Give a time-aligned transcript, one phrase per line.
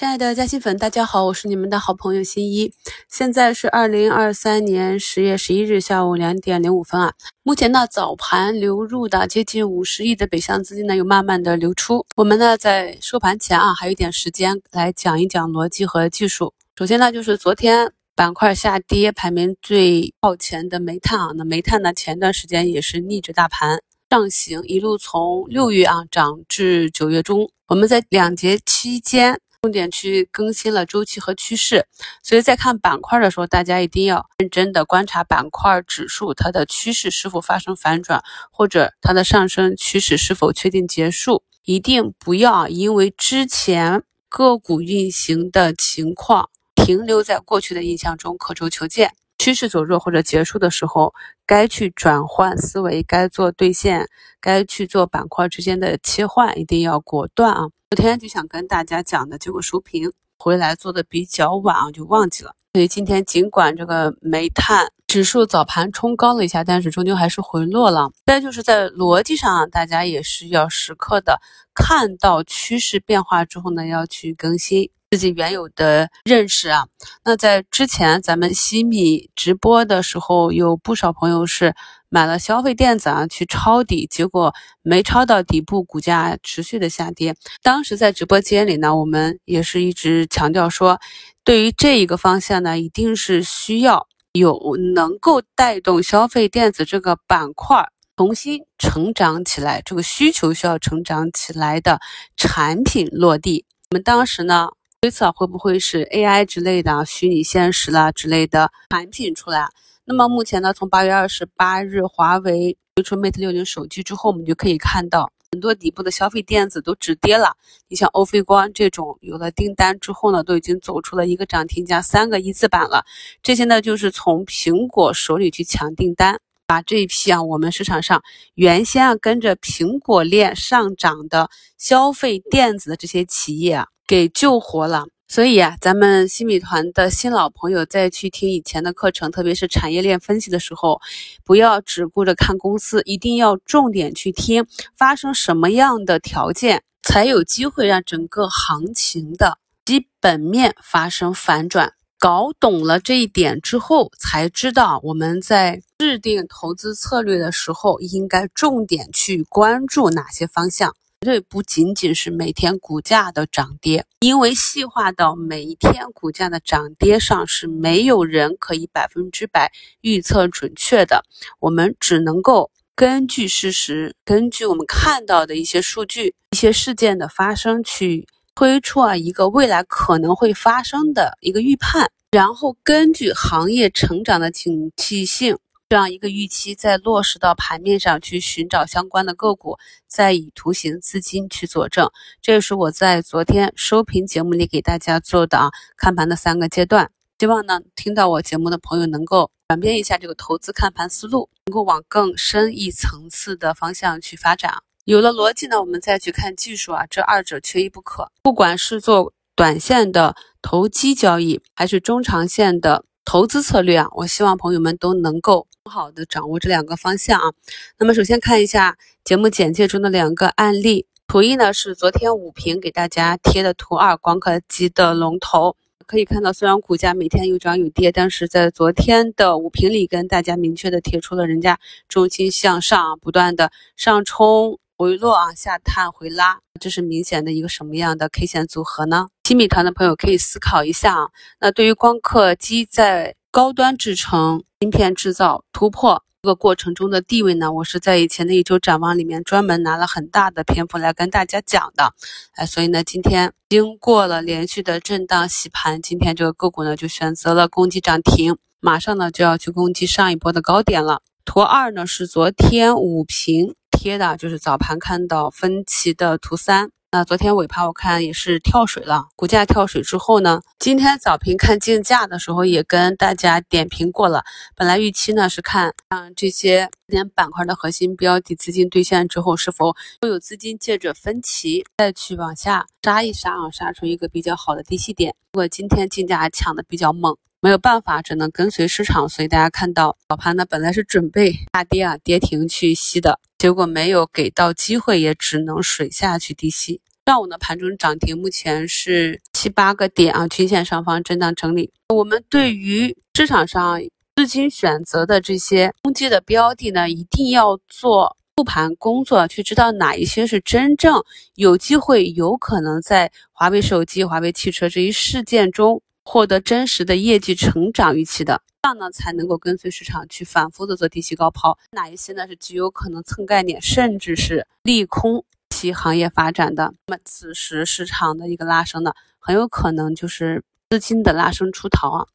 [0.00, 2.72] 亲爱的嘉兴粉，大家好，我是你们的好朋友新一。
[3.10, 7.12] 现在是二零二三年十月十一日下午两点零五分啊。
[7.42, 12.06] 目前呢，早盘流入的接近五十亿的北向资金呢，又慢慢的流出。
[12.16, 16.54] 我们呢，在收盘前啊，还有一点时间来讲一讲逻辑和技术。
[16.78, 27.50] 首先呢，就是昨天板块下跌，排名最靠前的煤炭啊，那煤炭呢，前段时间也是逆着大盘上行，一路从六月啊涨至九月中。
[27.68, 29.38] 我们在两节期间。
[29.62, 31.86] 重点去更新了周期和趋势，
[32.22, 41.42] 所以在看板块的时候，大家一定要认真的观察板块指数它的趋势是否发生反转，或者它的上升趋势是否确定结束。
[41.62, 49.12] 一定不要因为之前个股运行的情况停留在过去的印象中刻舟求剑。
[49.36, 51.12] 趋势走弱或者结束的时候，
[51.46, 54.08] 该去转换思维，该做兑现，
[54.40, 57.68] 该去做板块之间的切换，一定要果断啊！
[57.92, 62.54] 昨天就想跟大家讲的，结果收评回来做的比较晚，就忘记了。
[62.72, 68.12] 所以今天尽管这个煤炭指数早盘冲高了一下，但是终究还是回落了。
[68.26, 71.40] 再就是在逻辑上，大家也是要时刻的
[71.74, 74.88] 看到趋势变化之后呢，要去更新。
[75.10, 76.86] 自己原有的认识啊，
[77.24, 81.74] 那在之前咱们西米直播的时候，有不少朋友是
[82.08, 87.34] 买了消费电子啊去抄底，结果没抄到底部，股价持续的下跌。
[87.60, 91.00] 当时在直播间里呢，我们也是一直强调说，
[91.44, 102.00] 对于这一个方向呢，一定是需要有能够带动消费电子这个板块重新成长起来，这个需求需要成长起来的
[102.36, 103.64] 产品落地。
[103.90, 104.68] 我们当时呢。
[105.02, 109.66] 推测会不会是 AI 之类的虚拟现实啦之类的产品出来？
[110.04, 117.56] 那么目前呢，从八月二十八日华为推出 Mate 六零手机之后，我们就可以看到很多底部的消费电子都止跌了。
[117.88, 123.04] 你像欧菲光这种有了订单之后呢，都已经走出了一个涨停加三个一字板了。
[123.42, 128.22] 这些呢，就是从苹果手里去抢订单，把这一批啊，我们市场上
[128.54, 133.88] 原先啊跟着苹果链上涨的消费电子的这些企业啊。
[134.06, 141.00] 给救活了，所以啊，咱们新米团的新老朋友再去听以前的课程，特别是产业链分析的时候，
[141.44, 151.92] 不要只顾着看公司，一定要重点去听发生什么样的条件，才有机会让整个行情的基本面发生反转。
[152.18, 160.96] 搞懂了这一点之后，才知道我们在制定投资策略的时候，应该重点去关注哪些方向。
[161.22, 169.70] 绝对不仅仅是每天股价的涨跌，因为细化到每一天股价的涨跌上，是没有人可以百分之百
[170.00, 171.26] 预测准确的。
[171.58, 185.58] 我们只能够根据事实，根据我们看到的一些数据、一些事件的发生，去推出啊一个未来可能会发生的一个预判，然后根据行业成长的景气性。
[185.90, 192.08] 这样一个预期，再落实到盘面上去寻找相关的个股，再以图形资金去佐证。
[192.40, 197.10] 这也是我在昨天收评节目里给大家做的啊，看盘的三个阶段。
[197.40, 204.72] 希望呢，听到我节目的朋友能够转变一下这个投资看盘思路，能够往更深一层次的方向去发展。
[205.06, 208.30] 有了逻辑呢，我们再去看技术啊，这二者缺一不可。
[208.44, 213.04] 不管是做短线的投机交易，还是中长线的。
[213.32, 217.52] 投资策略啊，我希望朋友们都能够很好的掌握这两个方向啊。
[217.96, 225.76] 那么首先看一下节目简介中的两个案例，图一呢是昨天五评给大家贴的图二，光刻机的龙头，
[226.08, 234.80] 可以看到虽然股价每天有涨有跌，但是在昨天的五评里跟大家明确的贴出了人家重心向上，不断的上冲。
[234.96, 239.28] 回落啊，下探回拉，这是明显的一个什么样的 K 线组合呢？
[239.50, 241.28] 新米团的朋友可以思考一下啊。
[241.58, 247.72] 那对于光刻机在高端制程、芯片制造突破这个过程中的地位呢？
[247.72, 252.12] 我是在以前的一周展望里面专门拿了很大的篇幅来跟大家讲的。
[252.52, 261.22] 哎，所以呢，今天经过了连续的震荡洗盘，今天这个个股呢就选择了攻击涨停，马上呢就要去攻击上一波的高点了。
[261.44, 263.74] 图二呢是昨天五平。
[263.90, 274.44] 贴的就是早盘看到分歧的图三，那昨天尾盘我看也是跳水了，股价跳水之后呢，今天早评看竞价的时候也跟大家点评过了，
[274.76, 285.34] 本来预期呢是看像这些点板块的核心标的资金兑现之后，是否会有资金借着分歧再去往下杀一杀啊，杀出一个比较好的低吸点。
[285.50, 287.36] 不过今天竞价抢的比较猛。
[287.60, 289.28] 没有办法，只能跟随市场。
[289.28, 297.00] 所以大家看到早盘呢，本来是准备大跌啊，跌停去吸的，结果没有给到机会，也只能水下去低吸。
[297.26, 301.92] 上午呢，盘中涨停，目前是七八个点啊，均线上方震荡整理。
[302.08, 304.00] 我们对于市场上
[304.36, 311.22] 资金选择的这些攻击的标的呢，一定要做复盘工作，去知道哪一些是真正
[311.54, 321.76] 有机会、有可能在华为手机、华为汽车这一事件中获得真实的业绩成长预期的，这样呢才能够跟随市场去反复的做低吸高抛。
[321.90, 325.44] 哪一些呢是极有可能蹭概念，甚至是利空？
[325.70, 332.26] 其行业发展的，那么此时市场的一个拉升呢，很有可能就是资金的拉升出逃啊。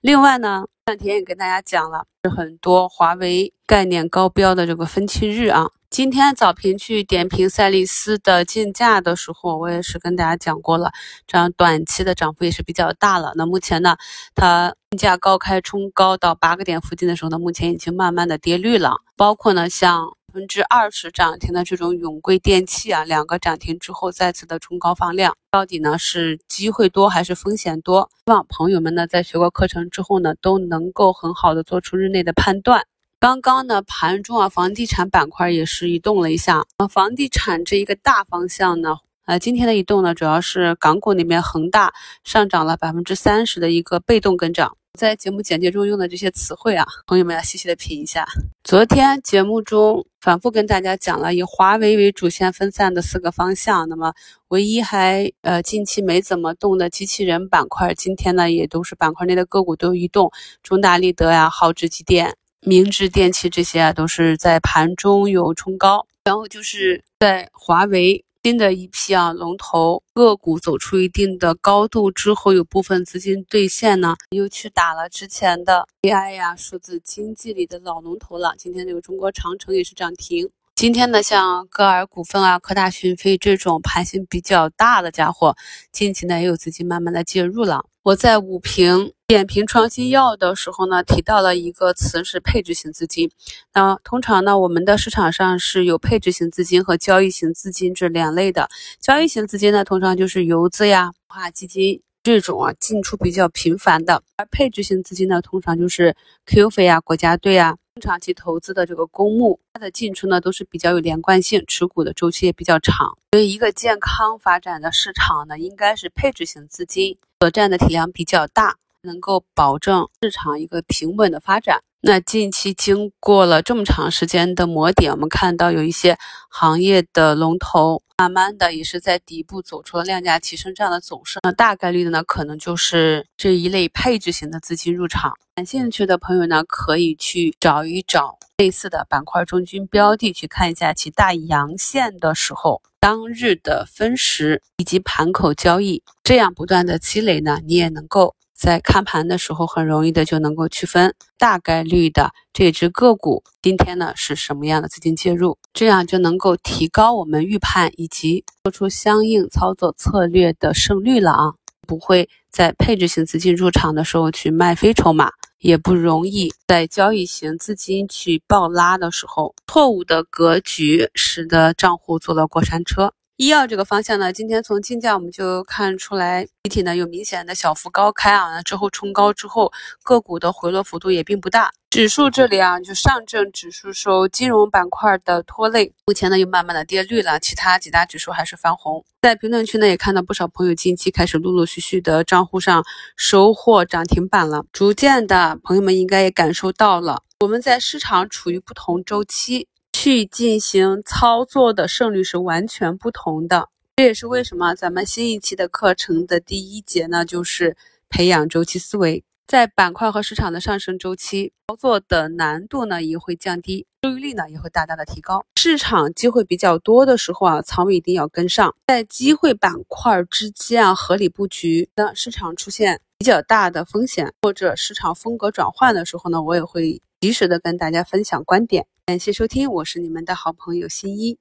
[0.00, 5.70] 另外呢，这两天也跟大家讲了，是很多华为概念高标的这个分期日啊。
[5.88, 10.92] 今天早评去点评赛利斯的竞价的时候，我也是跟大家讲过了，
[11.26, 13.32] 这样短期的涨幅也是比较大了。
[13.36, 13.96] 那目前呢，
[14.34, 20.14] 它竞价高开冲高到八个点附近的时候呢，目前已经慢慢的跌绿了，包括呢像。
[20.32, 28.10] 分之二十涨停的这种永贵电器啊，两个涨停之后再次的冲高放量，到底呢是机会多还是风险多？
[28.24, 32.86] 希望朋友们呢在学过课程之后呢，都能够很好的做出日内的判断。
[33.20, 38.96] 刚刚呢盘中啊，房地产板块也是移动了一下啊，房地产这一个大方向呢，
[39.26, 41.92] 呃，今天的移动呢，主要是港股里面恒大
[42.24, 44.76] 上涨了百分之三十的一个被动跟涨。
[44.98, 48.26] 在节目简介中用的这些词汇啊，朋友们要细细的品一下。
[48.62, 54.12] 昨天节目中反复跟大家讲了以华为为主线分散的四个方向，那么
[54.48, 60.30] 唯一还呃近期没怎么动的机器人板块，今天呢也都是板块内的个股都移动，
[60.62, 68.22] 中大立德呀、浩智机电、明治电器这些啊都是在盘中有冲高，然后就是在华为。
[68.44, 78.52] 新的一批啊龙头个股走出一定的高度之后，有部分资金兑现呢，又去打了之前的 AI 呀、数字经济里的老龙头了。
[78.58, 80.50] 今天这个中国长城也是涨停。
[80.74, 85.54] 今天呢，像歌尔股份啊、科大讯飞这种盘型比较大的家伙，
[85.92, 87.84] 近期呢也有资金慢慢的介入了。
[88.02, 93.30] 我在五评点评创新药的时候呢，提到了一个词是配置型资金。
[93.72, 98.68] 那通常呢，我们的市场上是有配置型资金和交易型资金这两类的。
[99.00, 106.14] 交易型资金呢，通常就是游资呀、化基金这种啊进出比较频繁的；而配置型资金呢，通常就是
[106.44, 107.74] QF 呀、国家队啊。
[107.94, 113.16] 中长期投资的这个公募，它的进出呢都是比较有连贯性，持股的周期也比较长。
[113.32, 121.80] 所以，一个健康发展的市场呢，应该是配置型资金所占的体量比较大，能够保证市场一个平稳的发展。
[122.04, 126.18] 那近期经过了这么长时间的磨点，我们看到有一些
[126.48, 131.38] 行业的龙头，慢慢的也是在底部走出了量价齐升这样的走势。
[131.42, 135.34] 那大概率的呢，可能就是这一类配置型的资金入场。
[135.54, 148.34] 感兴趣的朋友呢，可以去找一找类似的板块中军标的，去看一下其大阳线的时候当日的分时以及盘口交易，这样不断的积累呢，你也能够。
[148.62, 161.54] 在看盘的时候，很容易的就能够区分大概率的这只个股今天呢是什么样的资金介入，这样就能够提高我们预判以及做出相应操作策略的胜率了啊！
[161.88, 173.12] 不会在配置型资金入场的时候去卖飞筹码，也不容易在交易型资金去暴拉的时候，错误的格局使得账户坐了过山车。
[173.42, 179.72] 医药这个方向呢，今天从竞价我们就看出来，集体呢有明显的小幅高开啊，之后冲高之后，
[180.04, 181.72] 个股的回落幅度也并不大。
[181.90, 189.04] 指数这里啊，就上证指数受金融板块的拖累，目前呢又慢慢的跌绿了，其他几大指数还是翻红。
[189.22, 192.84] 在评论区呢也看到不少朋友近期开始陆陆续续的账户上
[193.16, 199.66] 收获涨停板了，逐渐的朋友们应该也感受到了，我们在市场处于不同周期。
[200.04, 207.76] 去进行操作的胜率是完全不同的，这也是为什么咱们新一期的课程的第一节呢，就是
[208.08, 215.46] 培养周期思维，在板块和市场的上升周期，操作的难度呢也会降低，收益率呢也会大大的提高。
[215.54, 221.88] 市场机会比较多的时候啊，仓位一定要跟上，在机会板块之间啊合理布局。
[221.94, 228.84] 当市场出现比较大的风险或者市场风格转换的时候呢，我也会及时的跟大家分享观点。
[229.04, 231.36] 感谢收听，我是你们的好朋友新一。